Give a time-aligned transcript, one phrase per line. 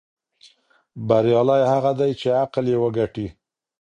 [1.07, 3.27] بریالی هغه دی چې عقل یې وګټي.